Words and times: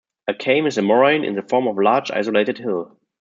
A 0.27 0.33
"kame" 0.33 0.65
is 0.65 0.79
a 0.79 0.81
moraine 0.81 1.23
in 1.23 1.35
the 1.35 1.43
form 1.43 1.67
of 1.67 1.77
a 1.77 1.83
large, 1.83 2.09
isolated 2.09 2.57
hill. 2.57 2.97